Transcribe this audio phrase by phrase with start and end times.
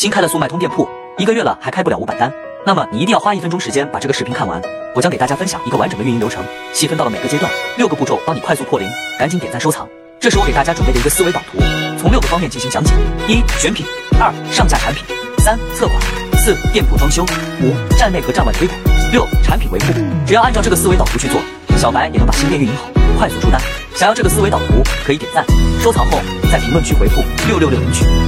[0.00, 2.32] 新开了速卖通店铺一个月了还开不了五百单
[2.64, 4.58] 那么你一定要花一分钟时间把这个视频看完
[4.96, 6.42] 我将给大家分享一个完整的运营流程
[6.72, 9.86] 细分到了每个阶段六个步骤帮你快速破零赶紧点赞收藏
[10.18, 11.58] 这是我给大家准备的一个思维导图
[11.98, 12.94] 从六个方面进行讲解
[13.28, 13.84] 一选品
[14.18, 15.04] 二上架产品
[15.36, 16.00] 三测款
[16.38, 17.22] 四店铺装修
[17.60, 18.80] 五站内和站外推广
[19.12, 19.92] 六产品维护
[20.26, 21.38] 只要按照这个思维导图去做
[21.76, 22.88] 小白也能把新店运营好
[23.18, 23.60] 快速出单
[23.94, 25.44] 想要这个思维导图可以点赞
[25.78, 26.18] 收藏后
[26.50, 28.20] 在评论区回复六六六领取